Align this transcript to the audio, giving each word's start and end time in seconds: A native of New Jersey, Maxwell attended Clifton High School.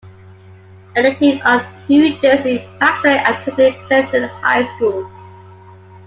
A 0.95 1.01
native 1.03 1.41
of 1.45 1.61
New 1.87 2.15
Jersey, 2.15 2.67
Maxwell 2.79 3.19
attended 3.23 3.75
Clifton 3.83 4.29
High 4.29 4.63
School. 4.75 5.07